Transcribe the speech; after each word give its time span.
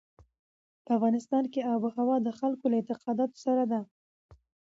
په 0.85 0.91
افغانستان 0.97 1.43
کې 1.53 1.67
آب 1.73 1.81
وهوا 1.83 2.17
د 2.21 2.29
خلکو 2.39 2.65
له 2.71 2.75
اعتقاداتو 2.79 3.37
سره 3.45 3.63
ده. 3.71 3.79